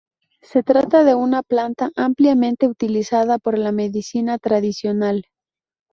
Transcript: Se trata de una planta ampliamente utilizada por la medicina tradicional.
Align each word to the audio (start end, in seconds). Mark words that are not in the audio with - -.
Se 0.41 0.63
trata 0.63 1.03
de 1.03 1.13
una 1.13 1.43
planta 1.43 1.91
ampliamente 1.95 2.67
utilizada 2.67 3.37
por 3.37 3.59
la 3.59 3.71
medicina 3.71 4.39
tradicional. 4.39 5.25